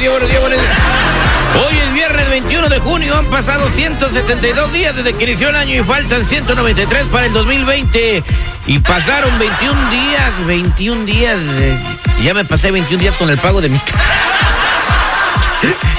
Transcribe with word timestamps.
Días, 0.00 0.12
buenos 0.12 0.30
días, 0.30 0.40
buenos 0.40 0.60
días. 0.60 0.74
Hoy 1.54 1.78
es 1.78 1.92
viernes 1.92 2.28
21 2.30 2.68
de 2.68 2.80
junio, 2.80 3.16
han 3.16 3.26
pasado 3.26 3.70
172 3.70 4.72
días 4.72 4.96
desde 4.96 5.12
que 5.12 5.24
inició 5.24 5.50
el 5.50 5.56
año 5.56 5.80
y 5.80 5.84
faltan 5.84 6.24
193 6.24 7.06
para 7.06 7.26
el 7.26 7.32
2020. 7.32 8.24
Y 8.66 8.78
pasaron 8.78 9.38
21 9.38 9.90
días, 9.90 10.46
21 10.46 11.04
días, 11.04 11.38
eh, 11.58 11.78
ya 12.22 12.32
me 12.32 12.44
pasé 12.44 12.70
21 12.70 13.00
días 13.00 13.16
con 13.16 13.28
el 13.28 13.38
pago 13.38 13.60
de 13.60 13.68
mi. 13.68 13.78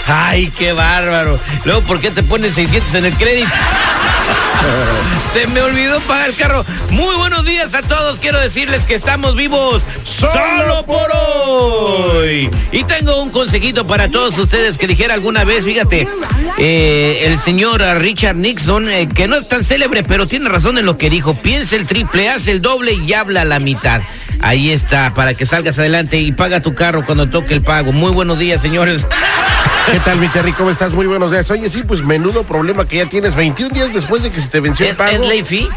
Ay, 0.08 0.52
qué 0.58 0.74
bárbaro. 0.74 1.40
Luego, 1.64 1.82
¿por 1.82 2.00
qué 2.00 2.12
te 2.12 2.24
ponen 2.24 2.54
600 2.54 2.94
en 2.96 3.06
el 3.06 3.14
crédito? 3.16 3.50
Se 5.34 5.48
me 5.48 5.62
olvidó 5.62 6.00
pagar 6.02 6.30
el 6.30 6.36
carro. 6.36 6.66
Muy 6.90 7.16
buenos 7.16 7.46
días 7.46 7.74
a 7.74 7.82
todos. 7.82 8.20
Quiero 8.20 8.40
decirles 8.40 8.86
que 8.86 8.96
estamos 8.96 9.36
vivos 9.36 9.82
solo 10.04 10.86
por 10.86 11.12
hoy. 11.14 12.50
Y 12.72 12.84
tengo 12.84 13.22
un 13.22 13.30
consejito 13.30 13.86
para 13.86 14.10
todos 14.10 14.38
ustedes 14.38 14.78
que 14.78 14.88
dijera 14.88 15.14
alguna 15.14 15.44
vez, 15.44 15.66
fíjate, 15.66 16.08
eh, 16.58 17.24
el 17.26 17.38
señor 17.38 17.82
Richard 18.00 18.36
Nixon, 18.38 18.90
eh, 18.90 19.08
que 19.14 19.28
no 19.28 19.36
es 19.38 19.48
tan 19.48 19.64
célebre, 19.64 20.04
pero 20.04 20.26
tiene 20.28 20.50
razón 20.50 20.78
en 20.78 20.86
lo 20.86 20.98
que 20.98 21.10
dijo. 21.10 21.34
Piensa 21.36 21.76
el 21.76 21.86
triple, 21.86 22.30
hace 22.30 22.52
el 22.52 22.62
doble 22.62 22.94
y 22.94 23.14
habla 23.14 23.44
la 23.46 23.60
mitad. 23.60 24.02
Ahí 24.42 24.72
está, 24.72 25.14
para 25.14 25.34
que 25.34 25.46
salgas 25.46 25.78
adelante 25.80 26.18
y 26.18 26.32
paga 26.32 26.60
tu 26.62 26.74
carro 26.76 27.06
cuando 27.06 27.30
toque 27.30 27.54
el 27.54 27.62
pago. 27.62 27.92
Muy 27.92 28.12
buenos 28.12 28.40
días, 28.40 28.62
señores. 28.62 29.06
¿Qué 29.92 30.00
tal, 30.00 30.18
mi 30.20 30.28
Terry? 30.30 30.52
¿Cómo 30.54 30.72
estás? 30.72 30.94
Muy 30.94 31.06
buenos 31.06 31.32
días. 31.32 31.50
Oye, 31.52 31.70
sí, 31.70 31.84
pues 31.88 32.04
menudo 32.04 32.44
problema 32.44 32.88
que 32.88 32.98
ya 32.98 33.06
tienes 33.08 33.36
21 33.36 33.70
días 33.74 33.94
después 33.94 34.24
de 34.24 34.32
que 34.32 34.42
se 34.42 34.48
te 34.50 34.60
venció 34.60 34.84
el 34.86 34.92
¿Es, 34.94 34.98
pago. 34.98 35.12
es 35.12 35.20
ley 35.22 35.44
fee? 35.44 35.68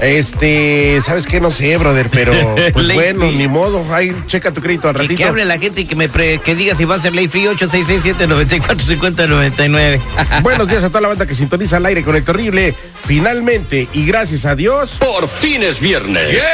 Este, 0.00 1.00
¿sabes 1.04 1.26
qué? 1.26 1.40
No 1.40 1.50
sé, 1.50 1.76
brother, 1.76 2.08
pero 2.10 2.32
pues 2.72 2.94
bueno, 2.94 3.26
fee. 3.28 3.36
ni 3.36 3.48
modo. 3.48 3.84
Ahí, 3.92 4.14
checa 4.28 4.52
tu 4.52 4.60
crédito 4.60 4.88
al 4.88 4.94
Y 4.96 4.98
ratito. 5.00 5.18
que 5.18 5.24
hable 5.24 5.44
la 5.44 5.58
gente 5.58 5.80
y 5.80 5.84
que 5.84 5.96
me 5.96 6.08
pre- 6.08 6.38
que 6.38 6.54
diga 6.54 6.76
si 6.76 6.84
va 6.84 6.94
a 6.94 7.00
ser 7.00 7.12
ley 7.14 7.26
fee 7.28 7.46
8667-9450-99. 7.48 10.00
Buenos 10.42 10.68
días 10.68 10.84
a 10.84 10.88
toda 10.88 11.00
la 11.00 11.08
banda 11.08 11.26
que 11.26 11.34
sintoniza 11.34 11.76
al 11.78 11.86
aire 11.86 12.02
con 12.02 12.16
el 12.16 12.24
terrible. 12.24 12.74
Finalmente, 13.04 13.88
y 13.92 14.06
gracias 14.06 14.44
a 14.44 14.54
Dios. 14.54 14.96
Por 14.98 15.28
fin 15.28 15.62
es 15.62 15.80
viernes. 15.80 16.32
¡Yay! 16.32 16.46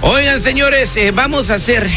Oigan, 0.00 0.40
señores, 0.40 0.96
eh, 0.96 1.10
vamos 1.12 1.50
a 1.50 1.54
hacer 1.54 1.88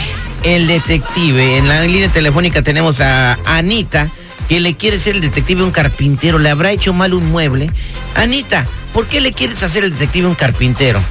el 0.44 0.68
detective. 0.68 1.58
En 1.58 1.68
la 1.68 1.84
línea 1.84 2.10
telefónica 2.10 2.62
tenemos 2.62 3.00
a 3.00 3.38
Anita, 3.46 4.10
que 4.50 4.60
le 4.60 4.76
quiere 4.76 5.00
ser 5.00 5.16
el 5.16 5.22
detective 5.22 5.62
a 5.62 5.66
un 5.66 5.72
carpintero. 5.72 6.40
Le 6.40 6.50
habrá 6.50 6.72
hecho 6.72 6.94
mal 6.94 7.14
un 7.14 7.32
mueble. 7.32 7.70
Anita, 8.16 8.68
¿por 8.94 9.08
qué 9.08 9.22
le 9.22 9.32
quieres 9.34 9.64
hacer 9.64 9.84
el 9.84 9.92
detective 9.92 10.26
a 10.26 10.30
un 10.30 10.36
carpintero? 10.36 11.02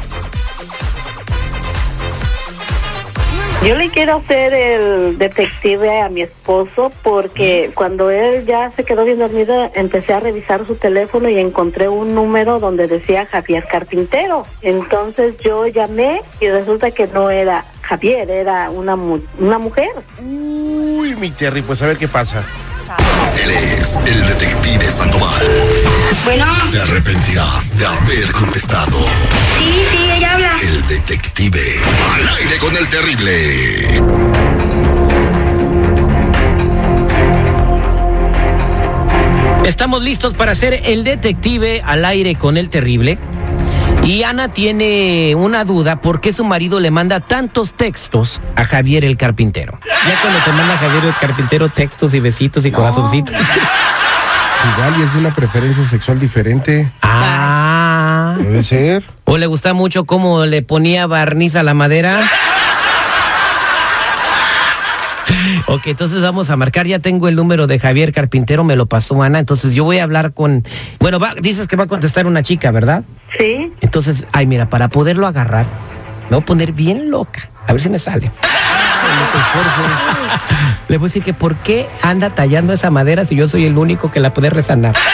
Yo 3.67 3.77
le 3.77 3.91
quiero 3.91 4.17
hacer 4.17 4.55
el 4.55 5.19
detective 5.19 6.01
a 6.01 6.09
mi 6.09 6.23
esposo 6.23 6.91
porque 7.03 7.71
cuando 7.75 8.11
él 8.11 8.47
ya 8.47 8.73
se 8.75 8.85
quedó 8.85 9.05
bien 9.05 9.19
dormido, 9.19 9.71
empecé 9.75 10.15
a 10.15 10.21
revisar 10.21 10.67
su 10.67 10.77
teléfono 10.77 11.29
y 11.29 11.39
encontré 11.39 11.89
un 11.89 12.15
número 12.15 12.59
donde 12.59 12.89
decía 12.89 13.27
Javier 13.27 13.67
Carpintero. 13.71 14.47
Entonces 14.63 15.35
yo 15.45 15.67
llamé 15.67 16.23
y 16.41 16.49
resulta 16.49 16.91
que 16.91 17.07
no 17.09 17.29
era 17.31 17.67
Javier, 17.83 18.31
era 18.31 18.71
una, 18.71 18.97
mu- 18.97 19.21
una 19.39 19.59
mujer. 19.59 19.91
Uy, 20.23 21.15
mi 21.17 21.31
Terry, 21.31 21.61
pues 21.61 21.83
a 21.83 21.87
ver 21.87 21.99
qué 21.99 22.09
pasa. 22.09 22.43
Él 23.43 23.51
es 23.51 23.97
el 24.07 24.27
detective 24.27 24.91
Sandoval. 24.91 25.47
Bueno, 26.25 26.47
Te 26.71 26.81
arrepentirás 26.81 27.77
de 27.79 27.87
haber 27.87 28.33
contestado. 28.33 28.99
sí, 29.59 29.83
sí, 29.91 30.11
ella 30.17 30.35
habla. 30.35 30.59
El 30.61 30.87
detective. 30.87 31.81
Al 32.15 32.29
aire 32.39 32.59
con 32.59 32.77
el 32.77 32.89
terrible. 32.89 34.01
Estamos 39.65 40.03
listos 40.03 40.35
para 40.35 40.53
hacer 40.53 40.81
el 40.87 41.05
detective 41.05 41.83
al 41.85 42.05
aire 42.05 42.35
con 42.35 42.57
el 42.57 42.71
terrible. 42.71 43.19
Y 44.05 44.23
Ana 44.23 44.49
tiene 44.49 45.35
una 45.37 45.65
duda 45.65 46.01
por 46.01 46.21
qué 46.21 46.33
su 46.33 46.45
marido 46.45 46.81
le 46.81 46.91
manda 46.91 47.21
tantos 47.21 47.75
textos 47.75 48.41
a 48.57 48.65
Javier 48.65 49.05
el 49.05 49.17
carpintero. 49.17 49.79
Ya 49.85 50.21
cuando 50.21 50.41
te 50.41 50.53
manda 50.53 50.77
Javier 50.79 51.05
el 51.05 51.15
carpintero 51.15 51.69
textos 51.69 52.15
y 52.15 52.21
besitos 52.21 52.65
y 52.65 52.71
corazoncitos. 52.71 53.35
Igual 54.75 54.95
y 54.99 55.03
es 55.03 55.13
de 55.13 55.19
una 55.19 55.33
preferencia 55.33 55.85
sexual 55.87 56.19
diferente. 56.19 56.91
Ah. 57.03 58.37
Debe 58.39 58.63
ser. 58.63 59.05
¿O 59.25 59.39
le 59.39 59.47
gusta 59.47 59.75
mucho 59.75 60.05
cómo 60.05 60.45
le 60.45 60.63
ponía 60.63 61.07
barniz 61.07 61.57
a 61.57 61.63
la 61.63 61.75
madera? 61.75 62.21
Ok, 65.73 65.87
entonces 65.87 66.21
vamos 66.21 66.51
a 66.51 66.57
marcar. 66.57 66.87
Ya 66.87 66.99
tengo 66.99 67.29
el 67.29 67.37
número 67.37 67.69
de 67.69 67.79
Javier 67.79 68.13
Carpintero, 68.13 68.65
me 68.65 68.75
lo 68.75 68.87
pasó 68.87 69.23
Ana. 69.23 69.39
Entonces 69.39 69.73
yo 69.75 69.85
voy 69.85 69.99
a 69.99 70.03
hablar 70.03 70.33
con. 70.35 70.65
Bueno, 70.99 71.21
va- 71.21 71.35
dices 71.41 71.69
que 71.69 71.77
va 71.77 71.85
a 71.85 71.87
contestar 71.87 72.27
una 72.27 72.43
chica, 72.43 72.73
¿verdad? 72.73 73.05
Sí, 73.39 73.73
Entonces, 73.81 74.27
ay, 74.33 74.47
mira, 74.47 74.69
para 74.69 74.89
poderlo 74.89 75.29
agarrar, 75.29 75.65
me 76.29 76.37
voy 76.37 76.43
a 76.43 76.45
poner 76.45 76.73
bien 76.73 77.11
loca. 77.11 77.49
A 77.69 77.73
ver 77.73 77.81
si 77.81 77.89
me 77.89 78.01
sale. 78.01 78.33
Le 80.89 80.99
voy 80.99 81.07
a 81.07 81.09
decir 81.09 81.23
que 81.23 81.35
por 81.35 81.55
qué 81.57 81.89
anda 82.03 82.31
tallando 82.31 82.73
esa 82.73 82.91
madera 82.91 83.25
si 83.25 83.37
yo 83.37 83.49
soy 83.49 83.65
el 83.67 83.79
único 83.79 84.11
que 84.11 84.19
la 84.21 84.35
puede 84.35 84.51
resanar. 84.51 84.95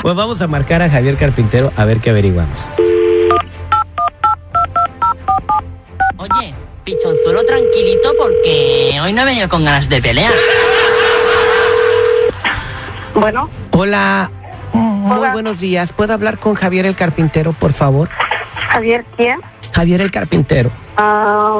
Pues 0.00 0.14
vamos 0.14 0.40
a 0.40 0.46
marcar 0.46 0.80
a 0.80 0.88
Javier 0.88 1.16
Carpintero 1.16 1.72
a 1.76 1.84
ver 1.84 1.98
qué 1.98 2.10
averiguamos. 2.10 2.70
Oye, 6.16 6.54
pichonzuelo 6.92 7.44
tranquilito 7.44 8.14
porque 8.18 8.98
hoy 9.02 9.12
no 9.12 9.20
he 9.20 9.24
venido 9.26 9.46
con 9.50 9.62
ganas 9.62 9.90
de 9.90 10.00
pelear. 10.00 10.32
bueno, 13.12 13.50
Hola, 13.72 14.30
muy 14.72 15.18
Hola. 15.18 15.32
buenos 15.34 15.60
días. 15.60 15.92
¿Puedo 15.92 16.14
hablar 16.14 16.38
con 16.38 16.54
Javier 16.54 16.86
el 16.86 16.96
Carpintero, 16.96 17.52
por 17.52 17.74
favor? 17.74 18.08
Javier, 18.70 19.04
¿quién? 19.18 19.38
Javier 19.74 20.00
el 20.00 20.10
Carpintero. 20.10 20.70
Ah, 20.96 21.54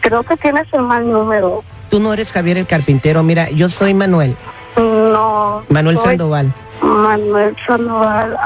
creo 0.00 0.22
que 0.22 0.38
tienes 0.38 0.64
el 0.72 0.82
mal 0.82 1.10
número. 1.10 1.62
Tú 1.90 2.00
no 2.00 2.14
eres 2.14 2.32
Javier 2.32 2.56
el 2.56 2.66
Carpintero. 2.66 3.22
Mira, 3.22 3.50
yo 3.50 3.68
soy 3.68 3.92
Manuel. 3.92 4.34
No. 4.78 5.64
Manuel 5.68 5.98
soy 5.98 6.06
Sandoval. 6.16 6.54
Manuel 6.80 7.54
Sandoval, 7.66 8.38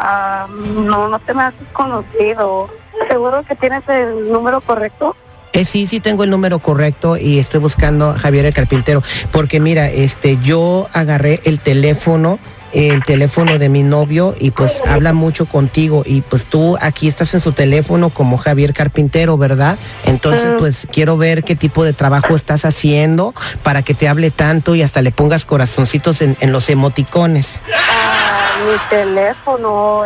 no, 0.75 1.09
no 1.09 1.19
te 1.21 1.33
me 1.35 1.45
has 1.45 1.55
conocido. 1.73 2.69
¿Seguro 3.09 3.45
que 3.45 3.55
tienes 3.55 3.89
el 3.89 4.33
número 4.33 4.61
correcto? 4.61 5.15
Eh, 5.55 5.65
sí, 5.65 5.87
sí 5.87 6.01
tengo 6.01 6.25
el 6.25 6.31
número 6.31 6.59
correcto 6.59 7.17
y 7.17 7.39
estoy 7.39 7.61
buscando 7.61 8.11
a 8.11 8.19
Javier 8.19 8.45
el 8.47 8.53
Carpintero. 8.53 9.05
Porque 9.31 9.61
mira, 9.61 9.89
este, 9.89 10.37
yo 10.43 10.89
agarré 10.93 11.39
el 11.45 11.61
teléfono, 11.61 12.41
el 12.73 13.05
teléfono 13.05 13.57
de 13.57 13.69
mi 13.69 13.85
novio 13.85 14.35
y 14.41 14.51
pues 14.51 14.83
habla 14.85 15.13
mucho 15.13 15.47
contigo 15.47 16.03
y 16.05 16.23
pues 16.23 16.45
tú 16.45 16.77
aquí 16.81 17.07
estás 17.07 17.35
en 17.35 17.41
su 17.41 17.53
teléfono 17.53 18.11
como 18.11 18.37
Javier 18.37 18.75
Carpintero, 18.75 19.39
¿verdad? 19.39 19.79
Entonces 20.07 20.55
pues 20.59 20.89
quiero 20.91 21.17
ver 21.17 21.45
qué 21.45 21.55
tipo 21.55 21.85
de 21.85 21.93
trabajo 21.93 22.35
estás 22.35 22.65
haciendo 22.65 23.33
para 23.63 23.83
que 23.83 23.95
te 23.95 24.09
hable 24.09 24.33
tanto 24.33 24.75
y 24.75 24.83
hasta 24.83 25.03
le 25.03 25.13
pongas 25.13 25.45
corazoncitos 25.45 26.21
en, 26.21 26.37
en 26.41 26.51
los 26.51 26.69
emoticones. 26.69 27.63
Ah, 27.73 28.57
mi 28.67 28.77
teléfono. 28.89 30.03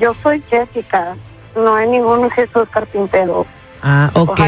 Yo 0.00 0.14
soy 0.22 0.40
Jessica. 0.48 1.16
No 1.56 1.74
hay 1.74 1.88
ningún 1.88 2.30
Jesús 2.30 2.68
Carpintero. 2.70 3.46
Ah, 3.82 4.10
O 4.14 4.22
ok. 4.22 4.40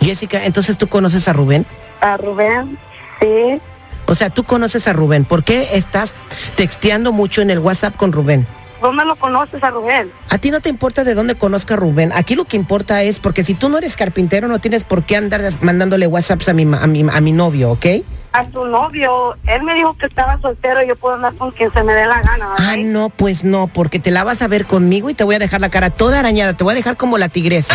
Jessica, 0.00 0.44
entonces 0.44 0.78
tú 0.78 0.86
conoces 0.88 1.26
a 1.28 1.32
Rubén. 1.32 1.66
A 2.00 2.16
Rubén, 2.16 2.78
sí. 3.20 3.60
O 4.06 4.14
sea, 4.14 4.30
tú 4.30 4.44
conoces 4.44 4.88
a 4.88 4.92
Rubén. 4.92 5.24
¿Por 5.24 5.44
qué 5.44 5.70
estás 5.76 6.14
texteando 6.56 7.12
mucho 7.12 7.42
en 7.42 7.50
el 7.50 7.58
WhatsApp 7.58 7.96
con 7.96 8.12
Rubén? 8.12 8.46
¿Dónde 8.80 9.04
lo 9.04 9.14
conoces 9.14 9.62
a 9.62 9.70
Rubén? 9.70 10.10
A 10.28 10.38
ti 10.38 10.50
no 10.50 10.60
te 10.60 10.68
importa 10.68 11.04
de 11.04 11.14
dónde 11.14 11.36
conozca 11.36 11.74
a 11.74 11.76
Rubén. 11.76 12.10
Aquí 12.14 12.34
lo 12.34 12.44
que 12.44 12.56
importa 12.56 13.02
es 13.04 13.20
porque 13.20 13.44
si 13.44 13.54
tú 13.54 13.68
no 13.68 13.78
eres 13.78 13.96
carpintero 13.96 14.48
no 14.48 14.58
tienes 14.58 14.82
por 14.84 15.04
qué 15.04 15.16
andar 15.16 15.42
mandándole 15.60 16.08
WhatsApps 16.08 16.48
a 16.48 16.52
mi, 16.52 16.62
a 16.62 16.86
mi, 16.88 17.06
a 17.08 17.20
mi 17.20 17.32
novio, 17.32 17.70
¿ok? 17.70 17.86
A 18.32 18.44
tu 18.44 18.64
novio. 18.64 19.36
Él 19.46 19.62
me 19.62 19.74
dijo 19.74 19.94
que 19.94 20.06
estaba 20.06 20.38
soltero 20.40 20.82
y 20.82 20.88
yo 20.88 20.96
puedo 20.96 21.16
andar 21.16 21.34
con 21.34 21.50
quien 21.50 21.72
se 21.72 21.82
me 21.82 21.92
dé 21.92 22.06
la 22.06 22.22
gana. 22.22 22.48
¿verdad? 22.48 22.66
Ah, 22.70 22.76
no, 22.78 23.10
pues 23.10 23.44
no, 23.44 23.66
porque 23.66 23.98
te 23.98 24.10
la 24.10 24.24
vas 24.24 24.40
a 24.42 24.48
ver 24.48 24.66
conmigo 24.66 25.10
y 25.10 25.14
te 25.14 25.24
voy 25.24 25.34
a 25.34 25.38
dejar 25.38 25.60
la 25.60 25.68
cara 25.68 25.90
toda 25.90 26.20
arañada, 26.20 26.54
te 26.54 26.64
voy 26.64 26.72
a 26.72 26.76
dejar 26.76 26.96
como 26.96 27.18
la 27.18 27.28
tigresa. 27.28 27.74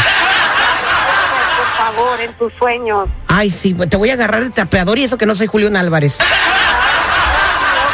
Por 1.58 1.86
favor, 1.86 2.22
en 2.22 2.34
tus 2.34 2.54
sueños. 2.54 3.08
Ay, 3.28 3.52
sí, 3.52 3.74
te 3.74 3.98
voy 3.98 4.10
a 4.10 4.14
agarrar 4.14 4.44
de 4.44 4.50
trapeador 4.50 4.98
y 4.98 5.04
eso 5.04 5.18
que 5.18 5.28
no 5.28 5.36
soy 5.36 5.48
Julián 5.48 5.76
Álvarez. 5.76 6.20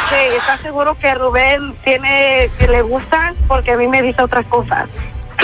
Ok, 0.06 0.12
¿estás 0.38 0.60
seguro 0.60 0.94
que 0.94 1.14
Rubén 1.14 1.74
tiene 1.84 2.50
que 2.58 2.66
le 2.68 2.82
gusta? 2.82 3.34
Porque 3.46 3.72
a 3.72 3.76
mí 3.76 3.88
me 3.88 4.00
dice 4.00 4.22
otras 4.22 4.46
cosas. 4.46 4.88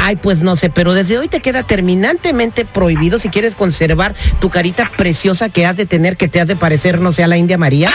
Ay, 0.02 0.17
pues 0.17 0.43
no 0.43 0.56
sé, 0.56 0.70
pero 0.70 0.94
desde 0.94 1.19
hoy 1.19 1.29
te 1.29 1.41
queda 1.41 1.62
terminantemente 1.62 2.64
prohibido 2.64 3.19
si 3.19 3.29
quieres 3.29 3.55
conservar 3.55 4.14
tu 4.41 4.49
carita 4.49 4.91
preciosa 4.97 5.50
que 5.50 5.67
has 5.67 5.76
de 5.76 5.87
tener, 5.87 6.17
que 6.17 6.26
te 6.26 6.41
has 6.41 6.49
de 6.49 6.56
parecer, 6.56 7.00
no 7.00 7.12
sé, 7.12 7.23
a 7.23 7.26
la 7.26 7.37
India 7.37 7.58
María. 7.58 7.91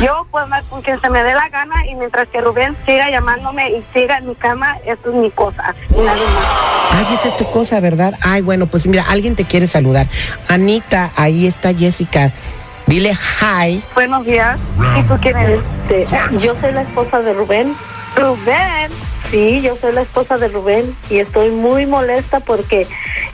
Yo 0.00 0.26
andar 0.38 0.62
con 0.64 0.82
quien 0.82 1.00
se 1.00 1.10
me 1.10 1.22
dé 1.22 1.34
la 1.34 1.48
gana 1.48 1.86
y 1.86 1.94
mientras 1.94 2.28
que 2.28 2.40
Rubén 2.40 2.76
siga 2.86 3.10
llamándome 3.10 3.70
y 3.70 3.84
siga 3.92 4.18
en 4.18 4.28
mi 4.28 4.34
cama, 4.34 4.76
eso 4.84 5.00
es 5.06 5.14
mi 5.14 5.30
cosa. 5.30 5.74
Nadie 5.90 6.04
más. 6.06 6.46
Ay, 6.92 7.14
esa 7.14 7.28
es 7.28 7.36
tu 7.36 7.50
cosa, 7.50 7.80
¿verdad? 7.80 8.14
Ay, 8.20 8.42
bueno, 8.42 8.66
pues 8.66 8.86
mira, 8.86 9.04
alguien 9.08 9.34
te 9.34 9.44
quiere 9.44 9.66
saludar. 9.66 10.06
Anita, 10.46 11.10
ahí 11.16 11.46
está 11.46 11.74
Jessica. 11.74 12.32
Dile 12.86 13.12
hi. 13.12 13.82
Buenos 13.94 14.24
días. 14.24 14.58
¿Y 14.98 15.02
tú 15.02 15.18
quién 15.20 15.36
eres? 15.36 15.60
yo 16.42 16.54
soy 16.60 16.72
la 16.72 16.82
esposa 16.82 17.20
de 17.20 17.34
Rubén. 17.34 17.74
¿Rubén? 18.16 18.90
Sí, 19.30 19.60
yo 19.60 19.76
soy 19.76 19.92
la 19.92 20.02
esposa 20.02 20.38
de 20.38 20.48
Rubén 20.48 20.96
y 21.10 21.18
estoy 21.18 21.50
muy 21.50 21.84
molesta 21.84 22.40
porque 22.40 22.86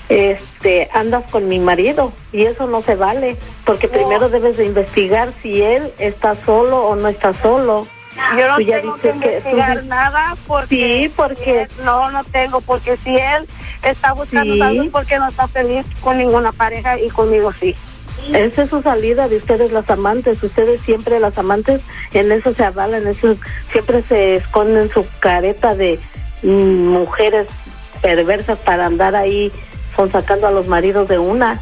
este 0.08 0.88
andas 0.92 1.24
con 1.30 1.46
mi 1.46 1.60
marido 1.60 2.12
y 2.32 2.46
eso 2.46 2.66
no 2.66 2.82
se 2.82 2.96
vale, 2.96 3.36
porque 3.64 3.86
primero 3.88 4.28
debes 4.28 4.56
de 4.56 4.64
investigar 4.66 5.32
si 5.40 5.62
él 5.62 5.92
está 5.98 6.34
solo 6.44 6.84
o 6.86 6.96
no 6.96 7.08
está 7.08 7.32
solo. 7.32 7.86
Yo 8.36 8.48
no 8.48 8.56
tengo 8.64 8.96
que 8.96 9.08
investigar 9.10 9.84
nada 9.84 10.36
porque 10.46 10.76
sí, 10.76 11.12
porque 11.14 11.68
no 11.84 12.10
no 12.10 12.24
tengo 12.24 12.60
porque 12.60 12.96
si 12.98 13.16
él 13.16 13.46
está 13.82 14.12
buscando 14.12 14.64
algo 14.64 14.82
es 14.82 14.90
porque 14.90 15.18
no 15.18 15.28
está 15.28 15.48
feliz 15.48 15.84
con 16.00 16.18
ninguna 16.18 16.52
pareja 16.52 16.98
y 16.98 17.08
conmigo 17.08 17.52
sí. 17.52 17.74
Esa 18.32 18.62
es 18.62 18.70
su 18.70 18.82
salida 18.82 19.28
de 19.28 19.36
ustedes 19.36 19.72
las 19.72 19.88
amantes, 19.90 20.42
ustedes 20.42 20.80
siempre 20.82 21.20
las 21.20 21.36
amantes 21.36 21.82
en 22.12 22.32
eso 22.32 22.54
se 22.54 22.64
avalan, 22.64 23.06
eso 23.06 23.36
siempre 23.70 24.02
se 24.02 24.36
esconden 24.36 24.90
su 24.90 25.06
careta 25.20 25.74
de 25.74 25.98
mm, 26.42 26.88
mujeres 26.88 27.46
perversas 28.00 28.58
para 28.58 28.86
andar 28.86 29.14
ahí 29.14 29.52
son 29.96 30.10
sacando 30.10 30.46
a 30.46 30.50
los 30.50 30.66
maridos 30.66 31.08
de 31.08 31.18
una. 31.18 31.54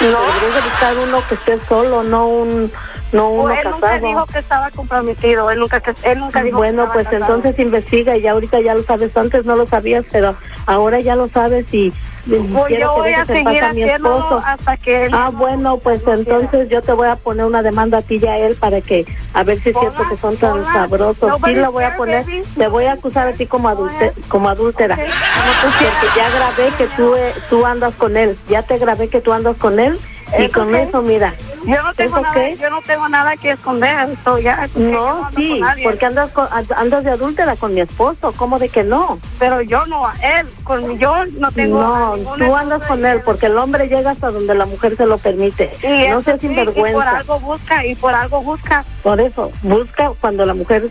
No, 0.00 0.06
deberías 0.06 0.54
de 0.54 0.68
buscar 0.68 0.96
uno 0.98 1.22
que 1.28 1.34
esté 1.34 1.58
solo, 1.66 2.02
no 2.02 2.28
un 2.28 2.72
no 3.12 3.30
uno 3.30 3.50
él 3.50 3.56
casado. 3.62 3.74
nunca 3.76 3.98
dijo 3.98 4.26
que 4.26 4.38
estaba 4.38 4.70
comprometido, 4.70 5.50
él 5.50 5.58
nunca, 5.60 5.82
él 6.02 6.18
nunca 6.18 6.42
dijo 6.42 6.58
Bueno, 6.58 6.90
pues 6.92 7.06
casado. 7.08 7.36
entonces 7.36 7.58
investiga 7.58 8.16
y 8.16 8.22
ya 8.22 8.32
ahorita 8.32 8.60
ya 8.60 8.74
lo 8.74 8.82
sabes. 8.84 9.16
Antes 9.16 9.44
no 9.46 9.56
lo 9.56 9.66
sabías, 9.66 10.04
pero 10.12 10.36
ahora 10.66 11.00
ya 11.00 11.16
lo 11.16 11.28
sabes 11.28 11.66
y 11.72 11.92
Quiero 12.28 12.78
yo 12.78 12.94
voy 12.94 13.12
a 13.12 13.24
seguir 13.24 13.64
a 13.64 13.72
mi 13.72 13.82
haciéndolo 13.82 14.18
esposo. 14.18 14.42
hasta 14.44 14.76
que 14.76 15.06
él 15.06 15.12
Ah, 15.14 15.30
bueno, 15.32 15.78
pues 15.78 16.02
entonces 16.06 16.68
yo 16.68 16.82
te 16.82 16.92
voy 16.92 17.08
a 17.08 17.16
poner 17.16 17.46
una 17.46 17.62
demanda 17.62 17.98
a 17.98 18.02
ti 18.02 18.20
y 18.22 18.26
a 18.26 18.38
él 18.38 18.56
para 18.56 18.80
que 18.80 19.06
a 19.32 19.42
ver 19.44 19.62
si 19.62 19.70
es 19.70 19.76
cierto 19.78 20.02
que 20.08 20.16
son 20.16 20.36
tan 20.36 20.64
sabrosos. 20.66 21.32
Sí, 21.44 21.54
lo 21.54 21.72
voy 21.72 21.84
a 21.84 21.96
poner. 21.96 22.24
Te 22.56 22.68
voy 22.68 22.84
a 22.84 22.92
acusar 22.92 23.28
a 23.28 23.32
ti 23.32 23.46
como 23.46 23.68
adulte, 23.68 24.12
como 24.28 24.48
adúltera. 24.48 24.96
Porque 24.96 25.86
ya 26.16 26.28
grabé 26.30 26.70
que 26.76 26.86
tú 26.96 27.14
eh, 27.14 27.32
tú 27.48 27.64
andas 27.64 27.94
con 27.94 28.16
él. 28.16 28.38
Ya 28.48 28.62
te 28.62 28.78
grabé 28.78 29.08
que 29.08 29.20
tú 29.20 29.32
andas 29.32 29.56
con 29.56 29.80
él 29.80 29.98
y 30.38 30.44
¿Eso 30.44 30.52
con 30.52 30.74
eso, 30.74 31.02
mira. 31.02 31.34
yo 31.64 31.82
no 31.82 31.94
tengo 31.94 32.16
¿Eso 32.16 32.22
nada, 32.22 32.34
qué? 32.34 32.56
yo 32.60 32.70
no 32.70 32.82
tengo 32.82 33.08
nada 33.08 33.36
que 33.36 33.50
esconder, 33.52 34.10
esto 34.10 34.38
ya. 34.38 34.68
No, 34.74 35.28
sí, 35.36 35.60
porque 35.82 36.06
andas 36.06 36.30
con, 36.32 36.46
andas 36.76 37.04
de 37.04 37.10
adúltera 37.10 37.56
con 37.56 37.74
mi 37.74 37.80
esposo. 37.80 38.32
¿Cómo 38.36 38.58
de 38.58 38.68
que 38.68 38.84
no? 38.84 39.18
pero 39.38 39.60
yo 39.62 39.86
no 39.86 40.06
a 40.06 40.14
él, 40.20 40.46
con 40.64 40.98
yo 40.98 41.24
no 41.38 41.50
tengo 41.52 41.80
No, 41.80 42.16
tú 42.36 42.54
andas 42.54 42.82
con 42.84 43.04
él 43.06 43.20
porque 43.24 43.46
el 43.46 43.56
hombre 43.56 43.88
llega 43.88 44.10
hasta 44.10 44.30
donde 44.30 44.54
la 44.54 44.66
mujer 44.66 44.96
se 44.96 45.06
lo 45.06 45.18
permite. 45.18 45.70
y 45.82 46.08
no 46.08 46.22
seas 46.22 46.40
sí, 46.40 46.46
y 46.46 46.48
sinvergüenza. 46.48 46.98
por 46.98 47.08
algo 47.08 47.40
busca 47.40 47.86
y 47.86 47.94
por 47.94 48.14
algo 48.14 48.42
busca. 48.42 48.84
Por 49.02 49.20
eso, 49.20 49.50
busca 49.62 50.12
cuando 50.20 50.44
la 50.44 50.54
mujer 50.54 50.88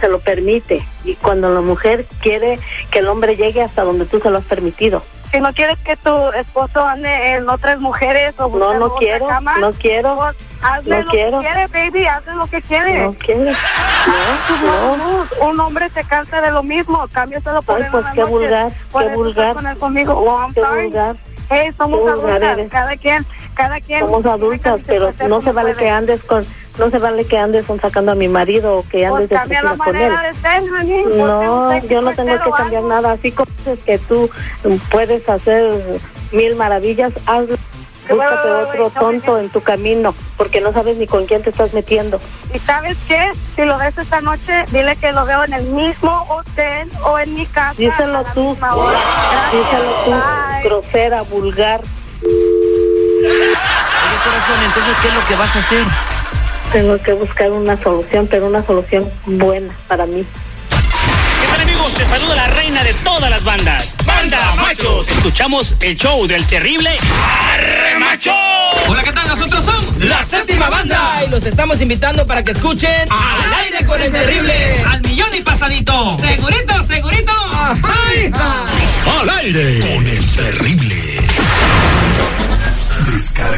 se 0.00 0.08
lo 0.08 0.18
permite 0.18 0.84
y 1.04 1.14
cuando 1.14 1.48
la 1.54 1.60
mujer 1.60 2.06
quiere 2.20 2.58
que 2.90 2.98
el 2.98 3.06
hombre 3.08 3.36
llegue 3.36 3.62
hasta 3.62 3.84
donde 3.84 4.04
tú 4.04 4.18
se 4.18 4.30
lo 4.30 4.38
has 4.38 4.44
permitido. 4.44 5.04
Si 5.32 5.40
no 5.40 5.52
quieres 5.54 5.78
que 5.78 5.96
tu 5.96 6.30
esposo 6.32 6.84
ande 6.86 7.34
en 7.34 7.48
otras 7.48 7.80
mujeres 7.80 8.34
o 8.38 8.48
No, 8.48 8.74
no 8.74 8.94
quiero, 8.96 9.26
cama, 9.26 9.56
no 9.58 9.72
quiero, 9.72 10.14
pues 10.16 10.36
hazle 10.60 10.98
no 10.98 11.04
lo 11.04 11.10
quiero. 11.10 11.40
que 11.40 11.46
quiere, 11.46 11.66
baby, 11.68 12.06
hazle 12.06 12.34
lo 12.34 12.46
que 12.46 12.60
quiere. 12.62 12.98
No 13.06 14.96
no. 14.96 15.46
Un 15.48 15.60
hombre 15.60 15.90
se 15.94 16.04
cansa 16.04 16.40
de 16.42 16.50
lo 16.50 16.62
mismo, 16.62 17.06
cámbiaselo 17.12 17.62
por 17.62 17.82
Ay, 17.82 17.88
pues 17.90 18.04
qué 18.12 18.20
noche. 18.20 18.30
vulgar, 18.30 18.72
Por 18.90 19.06
qué 19.06 19.14
vulgar. 19.14 19.54
con 19.54 19.66
él 19.66 19.78
conmigo. 19.78 20.12
Oh, 20.14 20.38
I'm 20.40 20.52
Qué 20.54 20.60
sorry. 20.60 20.82
vulgar. 20.84 21.16
Hey, 21.50 21.72
somos 21.76 22.00
Qué 22.02 22.08
adultas, 22.10 22.58
cada 22.70 22.96
quien, 22.96 23.26
cada 23.54 23.80
quien. 23.80 24.00
Somos 24.00 24.24
adultas, 24.26 24.80
pero 24.86 25.12
no 25.28 25.40
se 25.42 25.52
vale 25.52 25.74
que 25.74 25.88
andes 25.90 26.22
con, 26.22 26.46
no 26.78 26.90
se 26.90 26.98
vale 26.98 27.24
que 27.26 27.38
andes 27.38 27.64
sacando 27.80 28.12
a 28.12 28.14
mi 28.14 28.28
marido 28.28 28.78
o 28.78 28.88
que 28.88 29.04
andes 29.06 29.28
Pues 29.28 29.40
cambia 29.40 29.62
la 29.62 29.76
con 29.76 29.94
él. 29.96 30.10
manera 30.10 30.22
de 30.22 30.34
ser, 30.40 30.62
honey. 30.72 31.04
No, 31.16 31.78
yo 31.86 32.00
no 32.02 32.12
tengo 32.14 32.38
que 32.42 32.50
cambiar 32.50 32.82
nada. 32.84 33.12
Así 33.12 33.30
como 33.32 33.50
dices 33.58 33.78
que 33.84 33.98
tú 33.98 34.30
puedes 34.90 35.28
hacer 35.28 36.00
mil 36.32 36.56
maravillas, 36.56 37.12
hazlo. 37.26 37.56
Búscate 38.08 38.48
otro 38.50 38.90
tonto 38.90 39.38
en 39.38 39.48
tu 39.48 39.60
camino, 39.62 40.12
porque 40.36 40.60
no 40.60 40.72
sabes 40.72 40.96
ni 40.96 41.06
con 41.06 41.24
quién 41.26 41.40
te 41.42 41.50
estás 41.50 41.72
metiendo. 41.72 42.20
Y 42.52 42.58
sabes 42.58 42.96
qué, 43.06 43.30
si 43.54 43.64
lo 43.64 43.78
ves 43.78 43.96
esta 43.96 44.20
noche, 44.20 44.64
dile 44.72 44.96
que 44.96 45.12
lo 45.12 45.24
veo 45.24 45.44
en 45.44 45.52
el 45.52 45.62
mismo 45.66 46.26
hotel 46.28 46.90
o 47.04 47.16
en 47.20 47.32
mi 47.34 47.46
casa. 47.46 47.74
Díselo 47.78 48.24
tú, 48.34 48.54
díselo 49.52 49.92
tú, 50.04 50.10
Bye. 50.10 50.62
grosera, 50.64 51.22
vulgar. 51.22 51.80
Oye, 52.22 53.54
corazón, 54.24 54.62
entonces, 54.64 54.96
¿qué 55.00 55.08
es 55.08 55.14
lo 55.14 55.24
que 55.24 55.36
vas 55.36 55.54
a 55.54 55.58
hacer? 55.60 55.84
Tengo 56.72 56.96
que 57.02 57.12
buscar 57.12 57.50
una 57.50 57.80
solución, 57.82 58.26
pero 58.26 58.46
una 58.46 58.64
solución 58.64 59.10
buena 59.26 59.76
para 59.88 60.06
mí. 60.06 60.24
¿Qué 60.70 61.46
tal 61.46 61.60
amigos? 61.60 61.92
Te 61.92 62.06
saluda 62.06 62.34
la 62.34 62.46
reina 62.46 62.82
de 62.82 62.94
todas 62.94 63.28
las 63.28 63.44
bandas. 63.44 63.94
¡Banda 64.06 64.54
Machos! 64.56 65.06
Escuchamos 65.06 65.76
el 65.80 65.98
show 65.98 66.26
del 66.26 66.46
terrible 66.46 66.88
Arre 67.52 67.98
Macho. 67.98 68.32
Hola, 68.88 69.02
¿qué 69.02 69.12
tal? 69.12 69.28
Nosotros 69.28 69.64
somos 69.66 69.98
la 69.98 70.24
séptima 70.24 70.70
banda 70.70 71.22
y 71.26 71.30
los 71.30 71.44
estamos 71.44 71.78
invitando 71.82 72.26
para 72.26 72.42
que 72.42 72.52
escuchen 72.52 73.06
Al 73.10 73.54
aire 73.64 73.84
con 73.84 74.00
el 74.00 74.10
terrible. 74.10 74.82
Al 74.88 75.02
millón 75.02 75.34
y 75.34 75.42
pasadito. 75.42 76.16
Segurito, 76.20 76.82
segurito. 76.84 77.32
Al 79.20 79.30
aire 79.30 79.80
con 79.80 80.06
el 80.06 80.26
terrible. 80.36 81.01